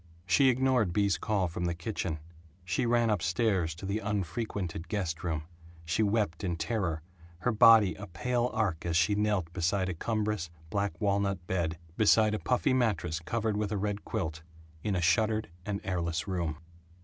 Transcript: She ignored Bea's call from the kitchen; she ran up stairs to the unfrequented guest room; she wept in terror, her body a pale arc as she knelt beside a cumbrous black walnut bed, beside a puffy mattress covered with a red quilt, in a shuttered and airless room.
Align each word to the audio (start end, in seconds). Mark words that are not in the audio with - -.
She 0.25 0.49
ignored 0.49 0.93
Bea's 0.93 1.19
call 1.19 1.47
from 1.47 1.65
the 1.65 1.75
kitchen; 1.75 2.17
she 2.65 2.87
ran 2.87 3.11
up 3.11 3.21
stairs 3.21 3.75
to 3.75 3.85
the 3.85 3.99
unfrequented 3.99 4.87
guest 4.87 5.23
room; 5.23 5.43
she 5.85 6.01
wept 6.01 6.43
in 6.43 6.55
terror, 6.55 7.03
her 7.41 7.51
body 7.51 7.93
a 7.93 8.07
pale 8.07 8.49
arc 8.51 8.83
as 8.83 8.97
she 8.97 9.13
knelt 9.13 9.53
beside 9.53 9.89
a 9.89 9.93
cumbrous 9.93 10.49
black 10.71 10.99
walnut 10.99 11.45
bed, 11.45 11.77
beside 11.97 12.33
a 12.33 12.39
puffy 12.39 12.73
mattress 12.73 13.19
covered 13.19 13.55
with 13.55 13.71
a 13.71 13.77
red 13.77 14.03
quilt, 14.03 14.41
in 14.83 14.95
a 14.95 15.01
shuttered 15.01 15.51
and 15.67 15.79
airless 15.83 16.27
room. 16.27 16.57